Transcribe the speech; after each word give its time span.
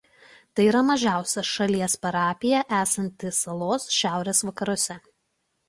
Tai 0.59 0.63
yra 0.69 0.79
mažiausia 0.87 1.43
šalies 1.49 1.97
parapija 2.07 2.63
esanti 2.79 3.35
salos 3.43 3.89
šiaurės 3.99 4.45
vakaruose. 4.51 5.01